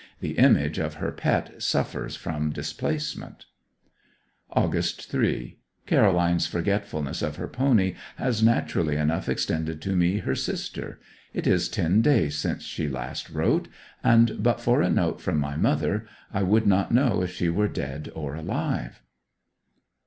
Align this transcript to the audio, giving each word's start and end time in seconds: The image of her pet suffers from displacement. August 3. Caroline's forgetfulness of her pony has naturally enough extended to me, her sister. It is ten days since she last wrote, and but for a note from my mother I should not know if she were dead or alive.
The 0.19 0.39
image 0.39 0.79
of 0.79 0.95
her 0.95 1.11
pet 1.11 1.61
suffers 1.61 2.15
from 2.15 2.49
displacement. 2.49 3.45
August 4.49 5.11
3. 5.11 5.59
Caroline's 5.85 6.47
forgetfulness 6.47 7.21
of 7.21 7.35
her 7.35 7.47
pony 7.47 7.93
has 8.15 8.41
naturally 8.41 8.95
enough 8.95 9.29
extended 9.29 9.79
to 9.83 9.95
me, 9.95 10.17
her 10.17 10.33
sister. 10.33 10.99
It 11.35 11.45
is 11.45 11.69
ten 11.69 12.01
days 12.01 12.35
since 12.35 12.63
she 12.63 12.87
last 12.87 13.29
wrote, 13.29 13.67
and 14.03 14.41
but 14.41 14.59
for 14.59 14.81
a 14.81 14.89
note 14.89 15.21
from 15.21 15.37
my 15.37 15.55
mother 15.55 16.07
I 16.33 16.39
should 16.39 16.65
not 16.65 16.91
know 16.91 17.21
if 17.21 17.35
she 17.35 17.49
were 17.49 17.67
dead 17.67 18.11
or 18.15 18.33
alive. 18.33 19.03